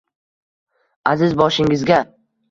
[1.11, 1.99] Aziz boshingizga